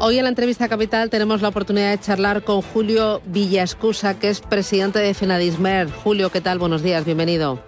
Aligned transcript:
Hoy 0.00 0.16
en 0.16 0.22
la 0.22 0.28
entrevista 0.28 0.68
capital 0.68 1.10
tenemos 1.10 1.42
la 1.42 1.48
oportunidad 1.48 1.90
de 1.90 1.98
charlar 1.98 2.44
con 2.44 2.62
Julio 2.62 3.20
Villascusa, 3.24 4.16
que 4.16 4.28
es 4.28 4.40
presidente 4.40 5.00
de 5.00 5.12
Fenadismer. 5.12 5.90
Julio, 5.90 6.30
¿qué 6.30 6.40
tal? 6.40 6.60
Buenos 6.60 6.84
días, 6.84 7.04
bienvenido. 7.04 7.58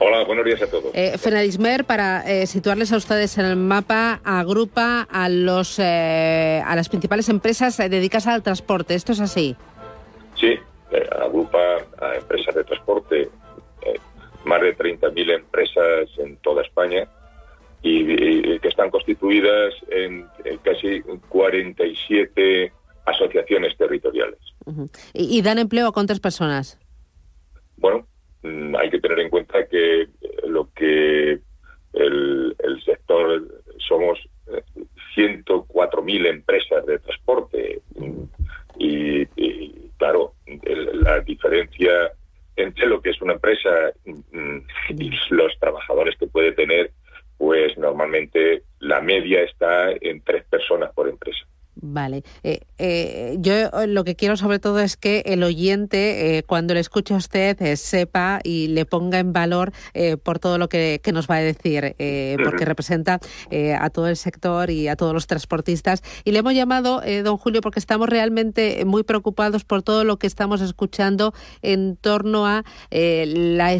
Hola, 0.00 0.24
buenos 0.24 0.44
días 0.44 0.60
a 0.62 0.66
todos. 0.68 0.86
Eh, 0.94 1.16
Fenadismer, 1.16 1.84
para 1.84 2.28
eh, 2.28 2.48
situarles 2.48 2.92
a 2.92 2.96
ustedes 2.96 3.38
en 3.38 3.44
el 3.44 3.54
mapa, 3.54 4.20
agrupa 4.24 5.06
a, 5.08 5.28
los, 5.28 5.78
eh, 5.78 6.60
a 6.66 6.74
las 6.74 6.88
principales 6.88 7.28
empresas 7.28 7.76
dedicadas 7.76 8.26
al 8.26 8.42
transporte. 8.42 8.96
¿Esto 8.96 9.12
es 9.12 9.20
así? 9.20 9.54
Sí, 10.34 10.58
agrupa 11.22 11.58
a 12.00 12.16
empresas 12.16 12.52
de 12.52 12.64
transporte, 12.64 13.28
más 14.44 14.60
de 14.60 14.76
30.000 14.76 15.34
empresas 15.36 16.08
en 16.18 16.36
toda 16.38 16.62
España 16.62 17.08
y, 17.82 18.58
que 18.58 18.68
están 18.68 18.90
constituidas 18.90 19.74
en, 19.90 20.26
casi 20.62 21.00
47 21.28 22.72
asociaciones 23.06 23.76
territoriales. 23.76 24.38
¿Y 25.14 25.42
dan 25.42 25.58
empleo 25.58 25.88
a 25.88 25.92
cuántas 25.92 26.20
personas? 26.20 26.78
Bueno, 27.76 28.06
Mm, 28.42 28.74
hay 28.76 28.90
que 28.90 29.00
tener 29.00 29.20
en 29.20 29.28
cuenta 29.28 29.66
que 29.66 30.08
lo 30.46 30.70
que 30.72 31.40
el, 31.92 32.56
sector 32.84 33.46
somos 33.78 34.18
104.000 35.14 36.26
empresas 36.26 36.86
de 36.86 36.98
transporte 36.98 37.82
y, 38.78 39.26
claro 39.98 40.34
la 40.94 41.20
diferencia 41.20 41.90
entre 42.56 42.86
lo 42.86 43.02
que 43.02 43.10
es 43.10 43.20
una 43.20 43.34
empresa 43.34 43.70
mm, 44.06 44.58
y 44.98 45.10
los 45.30 45.58
trabajadores 45.58 46.16
que 46.16 46.26
puede 46.26 46.52
tener 46.52 46.92
pues 47.36 47.76
normalmente 47.76 48.62
la 48.78 49.00
media 49.00 49.42
está 49.42 49.90
en 49.92 50.22
tres 50.22 50.44
personas 50.44 50.92
por 50.94 51.08
empresa. 51.08 51.46
Eh, 52.42 52.60
eh, 52.78 53.36
yo 53.40 53.52
eh, 53.52 53.86
lo 53.86 54.04
que 54.04 54.16
quiero 54.16 54.36
sobre 54.36 54.58
todo 54.58 54.80
es 54.80 54.96
que 54.96 55.22
el 55.26 55.42
oyente, 55.42 56.44
cuando 56.46 56.74
le 56.74 56.80
escuche 56.80 57.14
a 57.14 57.16
usted, 57.16 57.76
sepa 57.76 58.40
y 58.42 58.68
le 58.68 58.84
ponga 58.84 59.18
en 59.18 59.32
valor 59.32 59.72
por 60.22 60.38
todo 60.38 60.58
lo 60.58 60.68
que, 60.68 61.00
nos 61.12 61.28
va 61.28 61.36
a 61.36 61.40
decir, 61.40 61.96
porque 62.42 62.64
representa 62.64 63.20
a 63.78 63.90
todo 63.90 64.08
el 64.08 64.16
sector 64.16 64.70
y 64.70 64.88
a 64.88 64.96
todos 64.96 65.12
los 65.12 65.26
transportistas. 65.26 66.02
Y 66.24 66.32
le 66.32 66.38
hemos 66.38 66.54
llamado, 66.54 67.02
don 67.24 67.36
Julio, 67.36 67.60
porque 67.60 67.80
estamos 67.80 68.08
realmente 68.08 68.84
muy 68.84 69.02
preocupados 69.02 69.64
por 69.64 69.82
todo 69.82 70.04
lo 70.04 70.18
que 70.18 70.26
estamos 70.26 70.60
escuchando 70.60 71.34
en 71.62 71.96
torno 71.96 72.46
a 72.46 72.64
la 72.90 73.74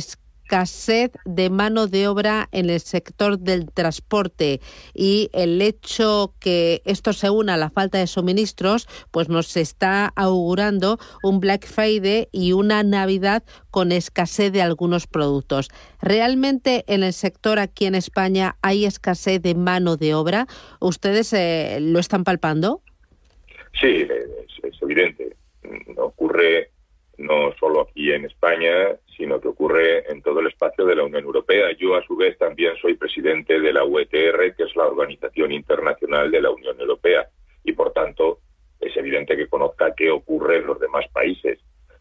escasez 0.51 1.13
de 1.25 1.49
mano 1.49 1.87
de 1.87 2.09
obra 2.09 2.49
en 2.51 2.71
el 2.71 2.81
sector 2.81 3.39
del 3.39 3.71
transporte 3.71 4.61
y 4.93 5.31
el 5.33 5.63
hecho 5.63 6.35
que 6.41 6.83
esto 6.85 7.13
se 7.13 7.31
una 7.31 7.55
a 7.55 7.57
la 7.57 7.71
falta 7.71 7.99
de 7.99 8.09
suministros, 8.09 8.89
pues 9.13 9.29
nos 9.29 9.57
está 9.57 10.13
augurando 10.17 10.99
un 11.23 11.39
Black 11.39 11.69
Friday 11.69 12.27
y 12.33 12.51
una 12.51 12.83
Navidad 12.83 13.45
con 13.71 13.93
escasez 13.93 14.53
de 14.53 14.61
algunos 14.61 15.07
productos. 15.07 15.69
¿Realmente 16.03 16.83
en 16.89 17.05
el 17.05 17.13
sector 17.13 17.61
aquí 17.61 17.87
en 17.87 17.95
España 17.95 18.57
hay 18.61 18.87
escasez 18.87 19.41
de 19.41 19.55
mano 19.55 19.97
de 19.97 20.15
obra? 20.15 20.49
¿Ustedes 20.81 21.33
eh, 21.33 21.79
lo 21.81 22.01
están 22.01 22.25
palpando? 22.25 22.83
Sí, 23.81 23.87
es, 23.87 24.65
es 24.65 24.83
evidente. 24.83 25.37
Ocurre 25.97 26.70
no 27.21 27.55
solo 27.61 27.83
aquí 27.83 28.13
en 28.13 28.25
España, 28.25 28.97
sino 29.17 29.41
que 29.41 29.49
ocurre 29.49 30.11
en 30.11 30.23
todo 30.23 30.41
el 30.41 30.49
espacio 30.49 30.87
de 30.87 30.97
la 30.97 31.05
Unión 31.05 31.23
Europea. 31.23 31.71
Yo, 31.79 31.95
a 31.95 32.03
su 32.03 32.17
vez, 32.17 32.37
también 32.39 32.75
soy 32.81 32.95
presidente 32.95 33.61
de 33.61 33.73
la 33.73 33.85
UETR, 33.85 34.55
que 34.57 34.65
es 34.65 34.75
la 34.75 34.87
Organización 34.87 35.53
Internacional 35.53 36.31
de 36.31 36.41
la 36.41 36.51
Unión 36.51 36.81
Europea, 36.81 37.29
y 37.63 37.73
por 37.73 37.93
tanto 37.93 38.39
es 38.81 38.97
evidente 38.97 39.37
que 39.37 39.49
conozca 39.49 39.95
qué 39.95 40.11
ocurre 40.11 40.57
en 40.57 40.67
los 40.67 40.81
demás 40.81 41.07
países. 41.13 41.59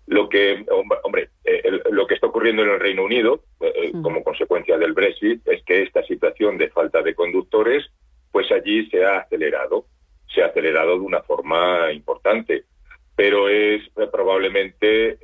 Lo 0.07 0.29
que, 0.29 0.65
hombre, 1.03 1.29
eh, 1.43 1.69
lo 1.91 2.07
que 2.07 2.15
está 2.15 2.27
ocurriendo 2.27 2.63
en 2.63 2.69
el 2.69 2.79
Reino 2.79 3.03
Unido, 3.03 3.43
eh, 3.59 3.73
eh, 3.75 3.91
como 4.01 4.23
consecuencia 4.23 4.77
del 4.77 4.93
Brexit, 4.93 5.45
es 5.47 5.63
que 5.65 5.83
esta 5.83 6.01
situación 6.03 6.57
de 6.57 6.69
falta 6.69 7.01
de 7.01 7.13
conductores, 7.13 7.85
pues 8.31 8.49
allí 8.51 8.89
se 8.89 9.05
ha 9.05 9.19
acelerado, 9.19 9.85
se 10.33 10.41
ha 10.41 10.47
acelerado 10.47 10.93
de 10.93 11.05
una 11.05 11.21
forma 11.21 11.91
importante 11.91 12.63
pero 13.19 13.49
es 13.49 13.81
probablemente 14.13 15.19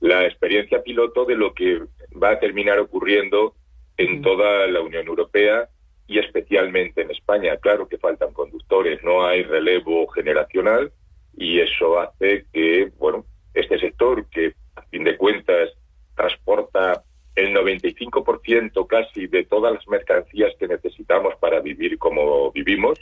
la 0.00 0.24
experiencia 0.24 0.82
piloto 0.82 1.24
de 1.24 1.36
lo 1.36 1.54
que 1.54 1.82
va 2.20 2.30
a 2.30 2.40
terminar 2.40 2.80
ocurriendo 2.80 3.54
en 3.96 4.22
toda 4.22 4.66
la 4.66 4.80
Unión 4.80 5.06
Europea 5.06 5.68
y 6.08 6.18
especialmente 6.18 7.02
en 7.02 7.12
España. 7.12 7.56
Claro 7.58 7.86
que 7.86 7.98
faltan 7.98 8.32
conductores, 8.32 9.04
no 9.04 9.24
hay 9.24 9.44
relevo 9.44 10.08
generacional 10.08 10.90
y 11.36 11.60
eso 11.60 12.00
hace 12.00 12.46
que, 12.52 12.90
bueno, 12.98 13.24
este 13.54 13.78
sector 13.78 14.28
que 14.28 14.52
a 14.74 14.82
fin 14.82 15.04
de 15.04 15.16
cuentas 15.16 15.70
transporta 16.16 17.04
el 17.36 17.54
95% 17.54 18.84
casi 18.88 19.28
de 19.28 19.44
todas 19.44 19.74
las 19.74 19.86
mercancías 19.86 20.52
que 20.58 20.66
necesitamos 20.66 21.36
para 21.36 21.60
vivir 21.60 21.98
como 21.98 22.50
vivimos, 22.50 22.98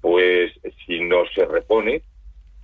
pues 0.00 0.52
si 0.86 1.00
no 1.00 1.26
se 1.34 1.44
repone, 1.44 2.02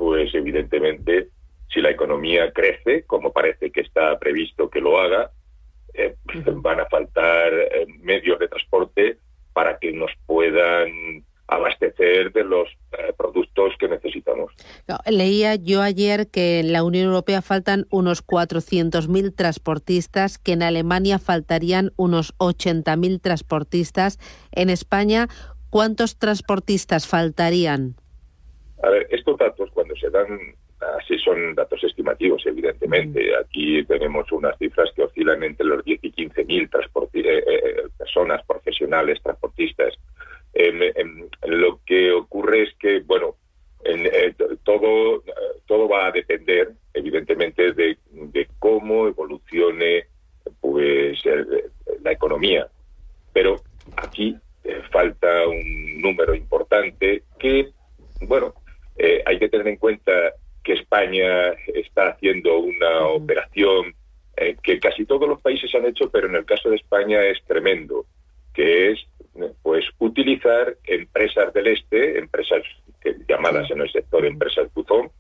pues 0.03 0.35
evidentemente 0.35 1.29
si 1.73 1.81
la 1.81 1.91
economía 1.91 2.53
crece, 2.53 3.05
como 3.05 3.33
parece 3.33 3.71
que 3.71 3.83
está 3.83 4.19
previsto 4.19 4.69
que 4.69 4.81
lo 4.81 4.99
haga, 5.01 5.31
eh, 5.95 6.17
van 6.57 6.81
a 6.81 6.87
faltar 6.87 7.53
eh, 7.53 7.87
medios 8.01 8.41
de 8.41 8.49
transporte 8.49 9.19
para 9.53 9.79
que 9.79 9.93
nos 9.93 10.11
puedan 10.27 11.25
de 12.31 12.45
los 12.45 12.69
eh, 12.93 13.13
productos 13.17 13.73
que 13.79 13.89
necesitamos. 13.89 14.53
leía 15.07 15.57
yo 15.57 15.83
ayer 15.83 16.29
que 16.29 16.61
en 16.61 16.73
la 16.73 16.85
Unión 16.85 17.07
Europea 17.07 17.43
faltan 17.43 17.87
unos 17.91 18.25
400.000 18.25 19.35
transportistas, 19.35 20.39
que 20.39 20.53
en 20.53 20.63
Alemania 20.63 21.19
faltarían 21.19 21.93
unos 21.97 22.37
80.000 22.39 23.21
transportistas. 23.21 24.19
En 24.53 24.71
España, 24.71 25.29
¿cuántos 25.71 26.19
transportistas 26.19 27.09
faltarían? 27.09 27.97
A 28.83 28.91
ver, 28.91 29.07
estos 29.11 29.39
datos 29.39 29.71
cuando 29.73 29.95
se 29.97 30.11
dan 30.11 30.55
así 30.99 31.19
son 31.19 31.55
datos 31.55 31.83
estimativos, 31.85 32.45
evidentemente. 32.47 33.37
Aquí 33.37 33.85
tenemos 33.85 34.31
unas 34.33 34.57
cifras 34.59 34.91
que 34.95 35.03
oscilan 35.03 35.43
entre 35.43 35.67
los 35.67 35.85
10 35.85 36.01
y 36.03 36.11
15 36.11 36.45
mil 36.45 36.65
eh, 36.65 36.69
eh, 37.15 37.83
personas 37.97 38.45
profesionales 38.47 39.21
transportistas. 39.23 39.95
Em, 40.55 40.83
em, 40.83 41.29
lo 41.47 41.81
que 41.85 42.13
ocurre 42.13 42.65
es 42.65 42.75
que, 42.79 43.01
bueno, 43.01 43.37
eh, 43.85 44.35
todo, 44.63 45.23
todo 45.67 45.89
va 45.89 46.07
a 46.07 46.13
depender, 46.13 46.73
evidentemente, 46.95 47.73
de, 47.73 47.99
de 48.11 48.49
cómo 48.59 49.09
evolucione 49.09 50.07
pues 50.61 51.23
la 52.03 52.13
economía. 52.13 52.69
Pero 53.33 53.57
aquí 53.97 54.37
falta 54.93 55.49
un 55.49 56.01
número 56.01 56.35
importante 56.35 57.25
que, 57.39 57.71
bueno, 58.21 58.55
eh, 58.97 59.23
hay 59.27 59.39
que 59.39 59.49
tener 59.49 59.67
en 59.67 59.77
cuenta 59.77 60.13
que 60.63 60.75
España 60.75 61.51
está 61.75 62.11
haciendo 62.11 62.59
una 62.59 63.07
operación 63.07 63.95
eh, 64.37 64.57
que 64.63 64.79
casi 64.79 65.05
todos 65.05 65.29
los 65.29 65.41
países 65.41 65.75
han 65.75 65.87
hecho, 65.87 66.11
pero 66.11 66.29
en 66.29 66.37
el 66.37 66.45
caso 66.45 66.71
de 66.71 66.77
España 66.77 67.23
es 67.25 67.43
tremendo, 67.45 68.07
que 68.55 68.93
es 68.93 69.01
utilizar 70.03 70.77
empresas 70.85 71.53
del 71.55 71.69
este, 71.69 72.19
empresas 72.19 72.63
llamadas 73.29 73.71
en 73.71 73.83
el 73.83 73.91
sector 73.93 74.27
empresas 74.27 74.67
buzón, 74.75 75.13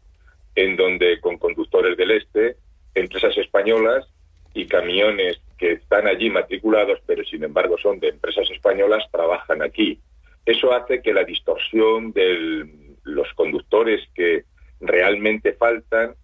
en 0.56 0.76
donde 0.76 1.20
con 1.20 1.38
conductores 1.38 1.96
del 1.96 2.10
este, 2.10 2.56
empresas 2.92 3.38
españolas 3.38 4.08
y 4.54 4.66
camiones 4.66 5.40
que 5.56 5.74
están 5.74 6.08
allí 6.08 6.30
matriculados, 6.30 6.98
pero 7.06 7.22
sin 7.24 7.44
embargo 7.44 7.78
son 7.78 8.00
de 8.00 8.08
empresas 8.08 8.50
españolas, 8.50 9.04
trabajan 9.12 9.62
aquí. 9.62 10.00
Eso 10.44 10.72
hace 10.72 11.00
que 11.00 11.14
la 11.14 11.22
distorsión 11.22 12.12
del 12.12 12.68
los 13.04 13.32
conductores 13.34 14.00
que 14.14 14.44
realmente 14.80 15.52
faltan, 15.52 16.14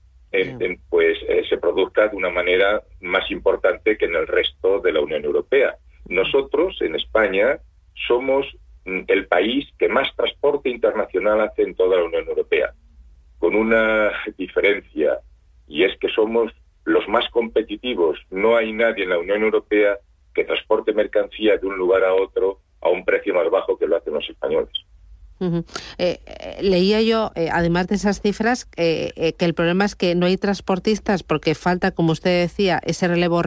pues 0.91 1.19
eh, 1.29 1.45
se 1.49 1.59
produzca 1.59 2.09
de 2.09 2.17
una 2.17 2.31
manera 2.31 2.83
más 3.01 3.31
importante 3.31 3.97
que 3.97 4.07
en 4.07 4.17
el 4.17 4.27
resto 4.27 4.81
de 4.81 4.93
la 4.93 5.01
Unión 5.01 5.25
Europea. 5.25 5.77
Nosotros, 6.07 6.81
en 6.81 6.95
España, 6.95 7.61
somos 8.07 8.47
mm, 8.85 9.01
el 9.09 9.27
país 9.27 9.69
que 9.79 9.89
más 9.89 10.15
transporte 10.17 10.71
internacional 10.71 11.41
hace 11.41 11.63
en 11.63 11.75
toda 11.75 11.97
la 11.97 12.05
Unión 12.05 12.27
Europea, 12.29 12.73
con 13.39 13.55
una 13.55 14.13
diferencia, 14.37 15.21
y 15.67 15.85
es 15.85 15.97
que 15.99 16.09
somos 16.09 16.53
los 16.85 17.07
más 17.09 17.29
competitivos. 17.31 18.19
No 18.31 18.57
hay 18.57 18.73
nadie 18.73 19.05
en 19.05 19.11
la 19.11 19.19
Unión 19.19 19.43
Europea 19.43 19.99
que 20.35 20.45
transporte 20.45 20.93
mercancía 20.93 21.59
de 21.59 21.67
un 21.67 21.77
lugar 21.77 22.05
a 22.05 22.15
otro 22.15 22.61
a 22.81 22.89
un 22.89 23.05
precio 23.05 23.35
más 23.35 23.51
bajo 23.51 23.77
que 23.77 23.87
lo 23.87 23.97
hacen 23.97 24.15
los 24.15 24.29
españoles. 24.29 24.73
Eh, 25.41 25.57
eh, 25.99 26.59
leía 26.63 27.01
yo, 27.03 27.31
eh, 27.35 27.49
además 27.53 27.87
de 27.87 27.95
esas 27.95 28.21
cifras, 28.21 28.67
que 28.67 29.35
el 29.39 29.55
problema 29.55 29.85
es 29.85 29.95
que 29.95 30.15
no 30.15 30.27
hay 30.27 30.37
transportistas 30.37 31.23
porque 31.23 31.55
falta, 31.55 31.91
como 31.91 32.13
usted 32.13 32.43
decía, 32.43 32.81
ese 32.85 33.09
relevo 33.09 33.43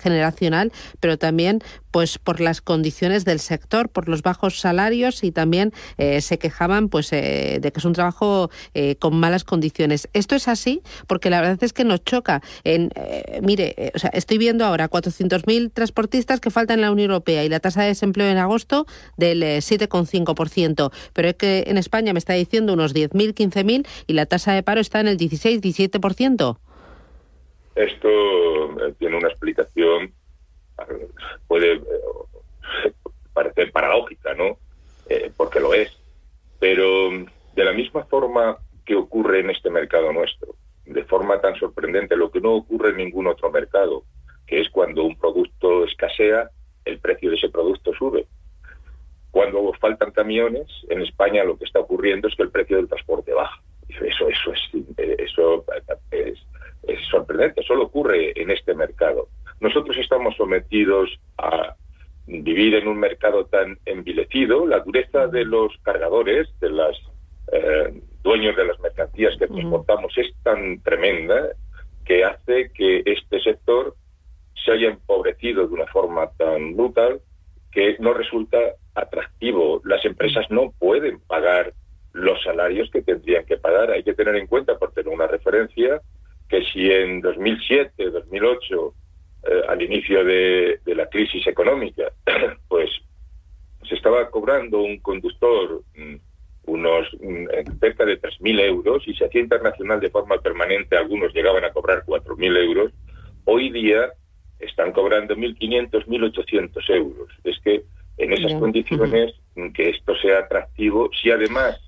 generacional, 0.00 0.72
pero 1.00 1.18
también 1.18 1.60
pues 1.90 2.18
por 2.18 2.40
las 2.40 2.60
condiciones 2.60 3.24
del 3.24 3.40
sector, 3.40 3.88
por 3.88 4.08
los 4.08 4.22
bajos 4.22 4.60
salarios 4.60 5.24
y 5.24 5.32
también 5.32 5.72
se 6.20 6.38
quejaban 6.38 6.88
pues 6.88 7.10
de 7.10 7.60
que 7.60 7.78
es 7.78 7.84
un 7.84 7.92
trabajo 7.92 8.50
con 8.98 9.16
malas 9.16 9.44
condiciones. 9.44 10.08
Esto 10.12 10.36
es 10.36 10.48
así 10.48 10.82
porque 11.06 11.30
la 11.30 11.40
verdad 11.40 11.62
es 11.62 11.72
que 11.72 11.84
nos 11.84 12.04
choca. 12.04 12.42
Mire, 13.42 13.92
o 13.94 13.98
sea, 13.98 14.10
estoy 14.12 14.38
viendo 14.38 14.64
ahora 14.64 14.88
400.000 14.88 15.72
transportistas 15.72 16.40
que 16.40 16.50
faltan 16.50 16.78
en 16.78 16.82
la 16.82 16.92
Unión 16.92 17.10
Europea 17.10 17.44
y 17.44 17.48
la 17.48 17.60
tasa 17.60 17.82
de 17.82 17.88
desempleo 17.88 18.28
en 18.28 18.38
agosto 18.38 18.86
del 19.16 19.42
7,5%, 19.42 20.92
pero 21.12 21.29
es 21.30 21.36
que 21.36 21.64
en 21.66 21.78
España 21.78 22.12
me 22.12 22.18
está 22.18 22.34
diciendo 22.34 22.72
unos 22.72 22.94
10.000, 22.94 23.34
15.000 23.34 23.86
y 24.06 24.12
la 24.12 24.26
tasa 24.26 24.52
de 24.52 24.62
paro 24.62 24.80
está 24.80 25.00
en 25.00 25.08
el 25.08 25.16
16, 25.16 25.60
17%. 25.60 26.58
Esto 27.76 28.08
tiene 28.98 29.16
una 29.16 29.28
explicación 29.28 30.12
puede 31.46 31.74
eh, 31.74 32.92
parecer 33.32 33.72
paradójica, 33.72 34.34
¿no? 34.34 34.58
Eh, 35.08 35.30
porque 35.36 35.60
lo 35.60 35.74
es. 35.74 35.96
Pero 36.58 37.10
de 37.54 37.64
la 37.64 37.72
misma 37.72 38.04
forma 38.04 38.58
que 38.84 38.94
ocurre 38.94 39.40
en 39.40 39.50
este 39.50 39.70
mercado 39.70 40.12
nuestro, 40.12 40.54
de 40.84 41.04
forma 41.04 41.40
tan 41.40 41.56
sorprendente, 41.56 42.16
lo 42.16 42.30
que 42.30 42.40
no 42.40 42.54
ocurre 42.54 42.90
en 42.90 42.98
ningún 42.98 43.26
otro 43.26 43.50
mercado, 43.50 44.04
que 44.46 44.60
es 44.60 44.70
cuando 44.70 45.04
un 45.04 45.16
producto 45.16 45.84
escasea, 45.84 46.50
el 46.84 46.98
precio 46.98 47.30
de 47.30 47.36
ese 47.36 47.48
producto 47.48 47.92
sube. 47.94 48.26
Cuando 49.30 49.72
faltan 49.80 50.10
camiones, 50.10 50.66
en 50.88 51.02
España 51.02 51.44
lo 51.44 51.56
que 51.56 51.64
está 51.64 51.80
ocurriendo 51.80 52.28
es 52.28 52.34
que 52.34 52.42
el 52.42 52.50
precio 52.50 52.76
del 52.76 52.88
transporte 52.88 53.32
baja. 53.32 53.60
Eso, 53.88 54.28
eso, 54.28 54.52
es, 54.52 54.86
eso 55.18 55.64
es, 56.10 56.38
es 56.84 57.06
sorprendente, 57.10 57.62
solo 57.62 57.84
ocurre 57.84 58.32
en 58.40 58.50
este 58.50 58.74
mercado. 58.74 59.28
Nosotros 59.60 59.96
estamos 59.98 60.36
sometidos 60.36 61.10
a 61.38 61.74
vivir 62.26 62.74
en 62.76 62.88
un 62.88 62.98
mercado 62.98 63.46
tan 63.46 63.78
envilecido, 63.84 64.66
la 64.66 64.80
dureza 64.80 65.26
de 65.26 65.44
los 65.44 65.76
cargadores, 65.82 66.48
de 66.60 66.70
los 66.70 66.96
eh, 67.52 68.00
dueños 68.22 68.56
de 68.56 68.64
las 68.64 68.78
mercancías 68.80 69.36
que 69.38 69.48
transportamos 69.48 70.16
es 70.16 70.32
tan 70.42 70.80
tremenda 70.82 71.50
que 72.04 72.24
hace 72.24 72.70
que 72.72 73.02
este 73.04 73.40
sector 73.40 73.96
se 74.64 74.72
haya 74.72 74.88
empobrecido 74.88 75.66
de 75.66 75.74
una 75.74 75.86
forma 75.86 76.30
tan 76.36 76.76
brutal 76.76 77.20
que 77.72 77.96
no 78.00 78.12
resulta 78.14 78.58
atractivo. 78.94 79.80
Las 79.84 80.04
empresas 80.04 80.46
no 80.50 80.72
pueden 80.78 81.20
pagar 81.20 81.72
los 82.12 82.42
salarios 82.42 82.90
que 82.90 83.02
tendrían 83.02 83.44
que 83.44 83.56
pagar. 83.56 83.90
Hay 83.90 84.02
que 84.02 84.14
tener 84.14 84.36
en 84.36 84.46
cuenta, 84.46 84.78
por 84.78 84.92
tener 84.92 85.12
una 85.12 85.26
referencia, 85.26 86.00
que 86.48 86.62
si 86.64 86.90
en 86.90 87.20
2007, 87.20 88.10
2008 88.10 88.94
eh, 89.42 89.62
al 89.68 89.80
inicio 89.80 90.24
de, 90.24 90.80
la 90.84 91.08
crisis 91.08 91.46
económica, 91.46 92.12
pues 92.68 92.90
se 93.88 93.94
estaba 93.94 94.28
cobrando 94.30 94.82
un 94.82 94.98
conductor 95.00 95.82
mm, 95.96 96.16
unos 96.66 97.08
mm, 97.20 97.78
cerca 97.80 98.04
de 98.04 98.20
3.000 98.20 98.60
euros 98.60 99.08
y 99.08 99.14
se 99.14 99.24
hacía 99.24 99.40
internacional 99.40 99.98
de 99.98 100.10
forma 100.10 100.38
permanente, 100.38 100.96
algunos 100.96 101.32
llegaban 101.32 101.64
a 101.64 101.72
cobrar 101.72 102.04
4.000 102.04 102.56
euros, 102.58 102.92
hoy 103.44 103.70
día 103.70 104.12
están 104.80 104.92
cobrando 104.92 105.36
1.500, 105.36 106.06
1.800 106.06 106.90
euros. 106.94 107.28
Es 107.44 107.58
que 107.60 107.82
en 108.16 108.32
esas 108.32 108.54
condiciones 108.54 109.34
que 109.74 109.90
esto 109.90 110.14
sea 110.16 110.40
atractivo, 110.40 111.10
si 111.20 111.30
además 111.30 111.78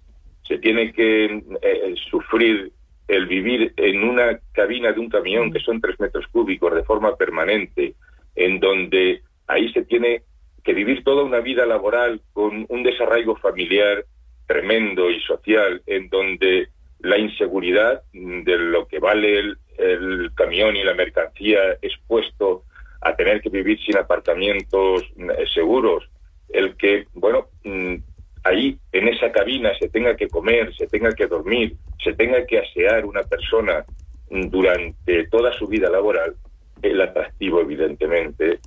se 0.47 0.59
tiene 0.59 0.93
que 0.93 1.43
eh, 1.62 1.94
sufrir 2.11 2.71
el 3.09 3.27
vivir 3.27 3.73
en 3.77 4.05
una 4.05 4.39
cabina 4.53 4.93
de 4.93 5.00
un 5.00 5.09
camión 5.09 5.53
que 5.53 5.61
son 5.61 5.81
tres 5.81 5.99
metros 6.00 6.27
cúbicos 6.29 6.75
de 6.75 6.85
forma 6.85 7.17
permanente, 7.17 7.94
en 8.35 8.61
donde 8.61 9.23
ahí 9.47 9.73
se 9.73 9.85
tiene 9.85 10.23
que 10.62 10.75
vivir 10.75 11.03
toda 11.03 11.23
una 11.25 11.41
vida 11.41 11.67
laboral 11.67 12.21
con 12.33 12.67
un 12.69 12.83
desarraigo 12.83 13.37
familiar 13.37 14.05
tremendo 14.47 15.11
y 15.11 15.21
social, 15.21 15.83
en 15.87 16.09
donde 16.09 16.69
la 17.00 17.19
inseguridad 17.19 18.03
de 18.12 18.59
lo 18.59 18.87
que 18.87 18.99
vale 18.99 19.39
el, 19.39 19.59
el 19.79 20.31
camión 20.35 20.77
y 20.77 20.85
la 20.85 20.94
mercancía 20.94 21.59
expuesto 21.81 22.65
a 23.02 23.14
tener 23.14 23.40
que 23.40 23.50
vivir 23.50 23.78
sin 23.84 23.96
aparcamientos 23.96 25.02
eh, 25.16 25.44
seguros, 25.52 26.08
el 26.49 26.76
que, 26.76 27.06
bueno, 27.14 27.49
mm, 27.64 27.96
ahí 28.44 28.78
en 28.93 29.08
esa 29.08 29.32
cabina 29.32 29.72
se 29.78 29.88
tenga 29.88 30.16
que 30.16 30.28
comer, 30.28 30.75
se 30.75 30.87
tenga 30.87 31.12
que 31.12 31.26
dormir, 31.26 31.76
se 32.02 32.12
tenga 32.12 32.44
que 32.46 32.58
asear 32.58 33.04
una 33.04 33.22
persona 33.22 33.84
durante 34.31 35.26
toda 35.28 35.52
su 35.52 35.66
vida 35.66 35.90
laboral, 35.90 36.34
el 36.81 37.00
atractivo 37.02 37.60
evidentemente 37.60 38.60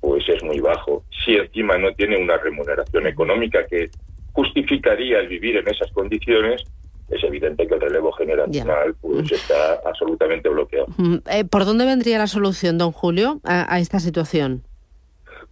pues 0.00 0.28
es 0.28 0.42
muy 0.42 0.60
bajo. 0.60 1.04
Si 1.24 1.34
encima 1.34 1.76
no 1.78 1.92
tiene 1.94 2.16
una 2.16 2.36
remuneración 2.38 3.06
económica 3.06 3.66
que 3.66 3.90
justificaría 4.32 5.20
el 5.20 5.28
vivir 5.28 5.56
en 5.56 5.68
esas 5.68 5.90
condiciones, 5.92 6.64
es 7.10 7.22
evidente 7.22 7.66
que 7.66 7.74
el 7.74 7.80
relevo 7.80 8.12
generacional 8.12 8.94
pues 9.00 9.30
está 9.30 9.80
absolutamente 9.84 10.48
bloqueado. 10.48 10.86
Eh, 11.30 11.44
¿Por 11.44 11.64
dónde 11.64 11.84
vendría 11.84 12.18
la 12.18 12.26
solución, 12.26 12.78
don 12.78 12.92
Julio, 12.92 13.40
a 13.44 13.78
esta 13.78 14.00
situación? 14.00 14.62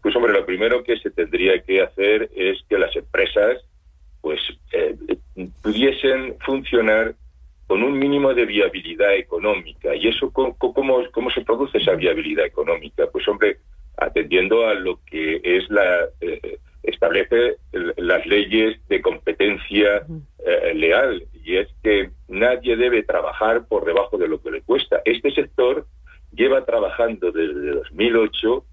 Pues 0.02 0.16
hombre, 0.16 0.32
lo 0.32 0.44
primero 0.44 0.82
que 0.82 0.98
se 0.98 1.10
tendría 1.10 1.62
que 1.62 1.80
hacer 1.80 2.28
es 2.34 2.58
que 2.68 2.76
las 2.76 2.94
empresas 2.96 3.58
pues 4.20 4.40
eh, 4.72 4.96
pudiesen 5.62 6.36
funcionar 6.44 7.14
con 7.68 7.82
un 7.82 7.98
mínimo 7.98 8.34
de 8.34 8.44
viabilidad 8.44 9.14
económica. 9.14 9.94
¿Y 9.94 10.08
eso 10.08 10.30
cómo, 10.32 10.56
cómo, 10.58 11.30
se 11.30 11.40
produce 11.42 11.78
esa 11.78 11.94
viabilidad 11.94 12.44
económica? 12.44 13.06
Pues 13.12 13.26
hombre, 13.28 13.58
atendiendo 13.96 14.66
a 14.66 14.74
lo 14.74 15.00
que 15.06 15.40
es 15.42 15.70
la... 15.70 16.08
Eh, 16.20 16.58
establece 16.82 17.58
las 17.96 18.26
leyes 18.26 18.76
de 18.88 19.00
competencia 19.00 20.04
eh, 20.44 20.74
leal 20.74 21.24
y 21.44 21.56
es 21.56 21.68
que 21.82 22.10
nadie 22.28 22.76
debe 22.76 23.02
trabajar 23.02 23.66
por 23.66 23.84
debajo 23.84 24.16
de 24.18 24.28
lo 24.28 24.40
que 24.40 24.50
le 24.50 24.62
cuesta. 24.62 25.02
Este 25.04 25.30
sector 25.32 25.86
lleva 26.32 26.64
trabajando 26.64 27.32
desde 27.32 27.72
2008 27.72 28.64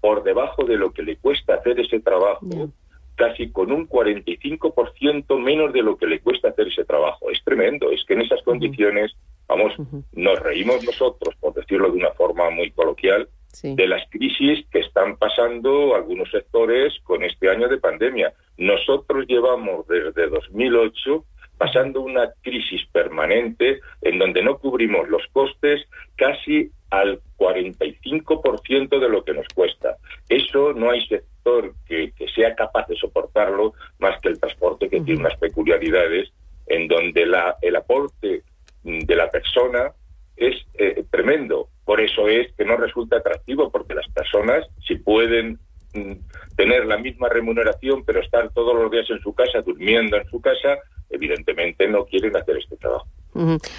por 0.00 0.22
debajo 0.22 0.64
de 0.64 0.76
lo 0.76 0.92
que 0.92 1.02
le 1.02 1.16
cuesta 1.16 1.54
hacer 1.54 1.80
ese 1.80 2.00
trabajo, 2.00 2.70
casi 3.14 3.50
con 3.50 3.72
un 3.72 3.88
45% 3.88 5.38
menos 5.38 5.72
de 5.72 5.82
lo 5.82 5.96
que 5.96 6.06
le 6.06 6.20
cuesta 6.20 6.48
hacer 6.48 6.68
ese 6.68 6.84
trabajo. 6.84 7.30
Es 7.30 7.42
tremendo, 7.42 7.90
es 7.90 8.04
que 8.04 8.14
en 8.14 8.22
esas 8.22 8.42
condiciones, 8.42 9.16
vamos, 9.48 9.72
nos 10.12 10.38
reímos 10.40 10.84
nosotros, 10.84 11.34
por 11.40 11.54
decirlo 11.54 11.90
de 11.90 11.98
una 11.98 12.10
forma 12.10 12.50
muy 12.50 12.70
coloquial, 12.72 13.28
de 13.62 13.86
las 13.86 14.02
crisis 14.10 14.66
que 14.70 14.80
están 14.80 15.16
pasando 15.16 15.94
algunos 15.94 16.30
sectores 16.30 16.92
con 17.04 17.22
este 17.22 17.48
año 17.48 17.68
de 17.68 17.78
pandemia. 17.78 18.34
Nosotros 18.58 19.26
llevamos 19.28 19.86
desde 19.86 20.28
2008 20.28 21.24
pasando 21.64 22.02
una 22.02 22.30
crisis 22.42 22.82
permanente 22.92 23.80
en 24.02 24.18
donde 24.18 24.42
no 24.42 24.58
cubrimos 24.58 25.08
los 25.08 25.22
costes 25.32 25.80
casi 26.14 26.70
al 26.90 27.20
45% 27.38 28.98
de 29.00 29.08
lo 29.08 29.24
que 29.24 29.32
nos 29.32 29.48
cuesta. 29.54 29.96
Eso 30.28 30.74
no 30.74 30.90
hay 30.90 31.00
sector 31.06 31.72
que, 31.86 32.12
sea 32.34 32.54
capaz 32.54 32.86
de 32.88 32.96
soportarlo 32.96 33.72
más 33.98 34.20
que 34.20 34.28
el 34.28 34.38
transporte, 34.38 34.90
que 34.90 35.00
tiene 35.00 35.20
unas 35.20 35.38
peculiaridades 35.38 36.30
en 36.66 36.86
donde 36.86 37.24
la, 37.24 37.56
el 37.62 37.76
aporte 37.76 38.42
de 38.82 39.16
la 39.16 39.30
persona 39.30 39.90
es 40.36 40.56
eh, 40.74 41.02
tremendo. 41.10 41.68
Por 41.86 42.02
eso 42.02 42.28
es 42.28 42.52
que 42.58 42.66
no 42.66 42.76
resulta 42.76 43.16
atractivo, 43.16 43.70
porque 43.70 43.94
las 43.94 44.08
personas, 44.08 44.66
si 44.86 44.96
pueden 44.96 45.58
mm, 45.94 46.12
tener 46.56 46.84
la 46.84 46.98
misma 46.98 47.30
remuneración, 47.30 48.04
pero 48.04 48.20
estar 48.20 48.52
todos 48.52 48.74
los 48.74 48.90
días 48.90 49.08
en 49.08 49.20
su 49.20 49.34
casa, 49.34 49.62
durmiendo 49.62 50.18
en 50.18 50.28
su 50.28 50.42
casa, 50.42 50.78
evidentemente 51.14 51.88
no 51.88 52.04
quieren 52.04 52.36
hacer 52.36 52.58
este 52.58 52.76
trabajo. 52.76 53.06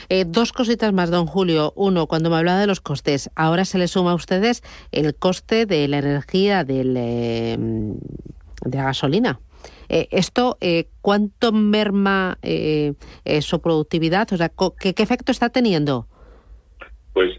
Eh, 0.10 0.26
dos 0.28 0.52
cositas 0.52 0.92
más, 0.94 1.10
don 1.10 1.26
Julio. 1.26 1.72
Uno, 1.76 2.08
cuando 2.08 2.30
me 2.30 2.38
hablaba 2.38 2.60
de 2.60 2.68
los 2.68 2.82
costes, 2.82 3.30
ahora 3.36 3.66
se 3.66 3.78
le 3.78 3.88
suma 3.88 4.12
a 4.12 4.16
ustedes 4.16 4.64
el 4.92 5.16
coste 5.16 5.66
de 5.66 5.88
la 5.88 6.00
energía 6.00 6.64
del, 6.64 6.96
eh, 6.98 7.58
de 7.58 8.78
la 8.78 8.84
gasolina. 8.84 9.40
Eh, 9.88 10.08
¿Esto 10.12 10.58
cuánto 11.02 11.52
merma 11.52 12.38
su 13.42 13.62
productividad? 13.62 14.32
O 14.34 14.38
sea, 14.38 14.52
¿qué, 14.80 14.94
efecto 14.98 15.32
está 15.32 15.50
teniendo? 15.50 16.08
Pues 17.14 17.32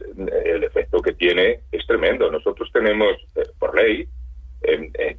el 0.44 0.64
efecto 0.64 1.02
que 1.02 1.12
tiene 1.12 1.60
es 1.70 1.86
tremendo. 1.86 2.30
Nosotros 2.30 2.70
tenemos, 2.72 3.12
por 3.58 3.76
ley, 3.76 4.08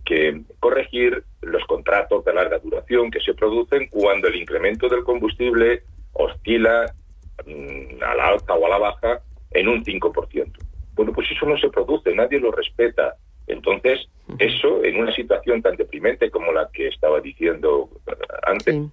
que 0.06 0.42
corregir 0.60 1.24
los 1.42 1.64
contratos 1.66 2.26
de 2.26 2.34
larga 2.34 2.60
duración 2.60 3.12
que 3.12 3.20
se 3.20 3.34
producen 3.34 3.88
cuando 3.88 4.28
el 4.28 4.36
incremento 4.36 4.90
del 4.90 5.04
combustible 5.04 5.84
oscila 6.14 6.94
mm, 7.46 8.04
a 8.04 8.16
la 8.16 8.28
alta 8.28 8.54
o 8.54 8.66
a 8.66 8.70
la 8.70 8.78
baja 8.78 9.22
en 9.52 9.68
un 9.68 9.84
5%. 9.84 10.52
Bueno, 10.96 11.14
pues 11.14 11.30
eso 11.32 11.46
no 11.46 11.58
se 11.58 11.70
produce, 11.70 12.14
nadie 12.16 12.40
lo 12.40 12.52
respeta. 12.52 13.16
Entonces, 13.46 14.10
eso 14.40 14.84
en 14.84 15.00
una 15.00 15.14
situación 15.14 15.62
tan 15.62 15.78
deprimente 15.78 16.30
como 16.30 16.52
la 16.52 16.70
que 16.74 16.88
estaba 16.88 17.22
diciendo 17.22 17.90
antes, 18.44 18.90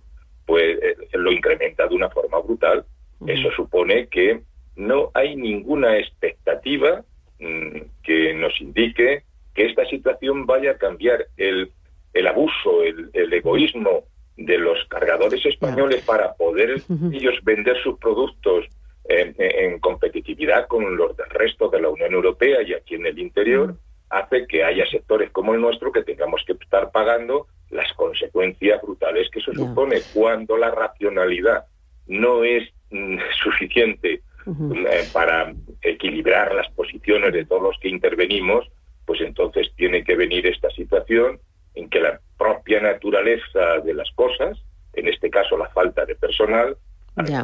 pues 0.46 0.78
eh, 0.82 0.96
lo 1.14 1.32
incrementa 1.32 1.88
de 1.88 1.94
una 1.94 2.10
forma 2.10 2.38
brutal. 2.40 2.84
Eso 3.26 3.50
supone 3.52 4.06
que 4.08 4.42
no 4.76 5.10
hay 5.14 5.34
ninguna 5.34 5.98
expectativa 5.98 7.02
mm, 7.40 7.80
que 8.02 8.34
nos 8.34 8.60
indique 8.60 9.24
que 9.54 9.66
esta 9.66 9.84
situación 9.87 10.46
vaya 10.46 10.73
a 10.73 10.78
cambiar 10.78 11.26
el, 11.37 11.70
el 12.12 12.26
abuso, 12.26 12.82
el, 12.82 13.32
egoísmo 13.32 14.04
de 14.37 14.58
los 14.58 14.78
cargadores 14.88 15.44
españoles 15.46 16.02
para 16.04 16.34
poder 16.34 16.82
ellos 17.12 17.34
vender 17.44 17.76
sus 17.82 17.99
productos 17.99 18.66
en, 19.04 19.78
competitividad 19.80 20.66
con 20.66 20.96
los 20.96 21.16
del 21.16 21.28
resto 21.30 21.68
de 21.68 21.80
la 21.80 21.88
Unión 21.88 22.12
Europea 22.12 22.62
y 22.62 22.73
aquí 22.73 22.94
en 22.94 23.06
el 23.06 23.18
interior, 23.18 23.76
hace 24.11 24.46
que 24.46 24.64
haya 24.64 24.87
sectores 24.87 25.30
como 25.30 25.54
el 25.54 25.61
nuestro 25.61 25.92
que 25.92 26.02
tengamos 26.02 26.42
que 26.46 26.52
estar 26.52 26.90
pagando 26.90 27.46
las 27.70 27.92
consecuencias 27.94 28.80
brutales 28.82 29.28
que 29.30 29.40
eso 29.40 29.52
supone 29.52 30.00
cuando 30.12 30.56
la 30.56 30.70
racionalidad 30.70 31.64
no 32.06 32.44
es 32.44 32.68
mm, 32.90 33.18
suficiente 33.42 34.23
eh, 34.46 35.08
para 35.12 35.54
equilibrar 35.80 36.54
las 36.54 36.70
posiciones 36.73 37.32
de 37.32 37.46
todos 37.46 37.62
los 37.62 37.78
que 37.80 37.88
intervenimos, 37.88 38.68
pues 39.06 39.20
entonces 39.20 39.70
tiene 39.76 40.04
que 40.04 40.16
venir 40.16 40.46
esta 40.46 40.70
situación 40.70 41.40
en 41.75 41.88
que 41.88 42.00
la 42.00 42.20
propia 42.38 42.80
naturaleza 42.80 43.80
de 43.84 43.94
las 43.94 44.11
cosas, 44.12 44.58
en 44.92 45.08
este 45.08 45.30
caso 45.30 45.56
la 45.56 45.68
falta 45.70 46.04
de 46.04 46.14
personal, 46.14 46.76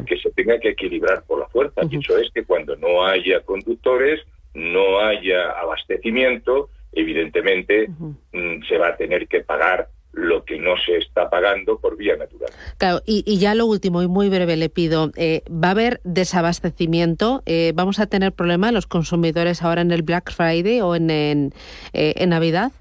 que 0.07 0.19
se 0.19 0.31
tenga 0.33 0.59
que 0.59 0.71
equilibrar 0.71 1.23
por 1.25 1.38
la 1.38 1.49
fuerza. 1.49 1.83
Y 1.88 1.99
eso 1.99 2.19
es 2.19 2.31
que 2.33 2.45
cuando 2.45 2.76
no 2.76 3.05
haya 3.05 3.40
conductores, 3.40 4.21
no 4.55 4.99
haya 5.00 5.50
abastecimiento, 5.52 6.71
evidentemente 6.93 7.88
mm, 7.88 8.62
se 8.69 8.79
va 8.79 8.88
a 8.88 8.97
tener 8.97 9.29
que 9.29 9.40
pagar 9.40 9.88
lo 10.12 10.45
que 10.45 10.59
no 10.59 10.75
se 10.85 10.97
está 10.97 11.31
pagando 11.31 11.79
por 11.79 11.97
vía 11.97 12.17
natural. 12.17 12.50
Claro, 12.79 13.00
y, 13.07 13.38
ya 13.38 13.55
lo 13.55 13.67
último, 13.67 14.02
y 14.02 14.09
muy 14.09 14.29
breve 14.29 14.57
le 14.57 14.69
pido, 14.69 15.11
eh, 15.17 15.43
¿va 15.50 15.69
a 15.69 15.71
haber 15.73 16.00
desabastecimiento? 16.05 17.43
Eh, 17.47 17.73
¿Vamos 17.75 18.00
a 18.00 18.07
tener 18.07 18.33
problemas 18.33 18.73
los 18.73 18.87
consumidores 18.87 19.62
ahora 19.62 19.83
en 19.83 19.90
el 19.90 20.02
Black 20.02 20.33
Friday 20.33 20.81
o 20.81 20.97
en, 20.97 21.11
en, 21.11 21.52
eh, 21.93 22.26
Navidad? 22.26 22.73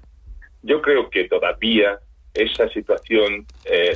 Yo 0.62 0.82
creo 0.82 1.08
que 1.08 1.24
todavía 1.24 1.98
esa 2.34 2.68
situación 2.68 3.46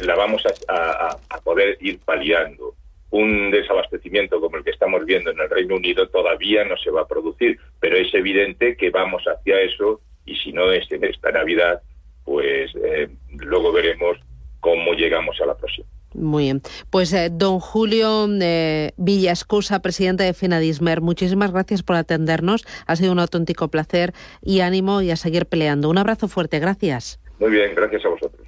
la 0.04 0.16
vamos 0.16 0.42
a, 0.68 1.40
poder 1.44 1.76
ir 1.80 2.00
paliando 2.04 2.74
un 3.10 3.50
desabastecimiento 3.50 4.40
como 4.40 4.56
el 4.56 4.64
que 4.64 4.70
estamos 4.70 5.04
viendo 5.04 5.30
en 5.30 5.38
el 5.38 5.50
Reino 5.50 5.76
Unido 5.76 6.08
todavía 6.08 6.64
no 6.64 6.76
se 6.78 6.90
va 6.90 7.02
a 7.02 7.06
producir, 7.06 7.60
pero 7.78 7.96
es 7.96 8.12
evidente 8.14 8.76
que 8.76 8.90
vamos 8.90 9.22
hacia 9.24 9.60
eso 9.60 10.00
y 10.24 10.34
si 10.36 10.52
no 10.52 10.72
es 10.72 10.90
en 10.90 11.04
esta 11.04 11.30
Navidad, 11.30 11.82
pues 12.24 12.72
eh, 12.82 13.08
luego 13.38 13.72
veremos 13.72 14.18
cómo 14.60 14.92
llegamos 14.94 15.40
a 15.40 15.46
la 15.46 15.56
próxima. 15.56 15.86
Muy 16.14 16.44
bien. 16.44 16.62
Pues 16.90 17.12
eh, 17.12 17.28
don 17.30 17.58
Julio 17.58 18.28
eh, 18.40 18.92
Villascusa, 18.96 19.80
presidente 19.82 20.22
de 20.22 20.32
Finadismer, 20.32 21.00
muchísimas 21.00 21.52
gracias 21.52 21.82
por 21.82 21.96
atendernos. 21.96 22.64
Ha 22.86 22.96
sido 22.96 23.12
un 23.12 23.18
auténtico 23.18 23.68
placer 23.68 24.12
y 24.40 24.60
ánimo 24.60 25.02
y 25.02 25.10
a 25.10 25.16
seguir 25.16 25.46
peleando. 25.46 25.90
Un 25.90 25.98
abrazo 25.98 26.28
fuerte. 26.28 26.60
Gracias. 26.60 27.20
Muy 27.40 27.50
bien, 27.50 27.74
gracias 27.74 28.04
a 28.04 28.08
vosotros. 28.08 28.43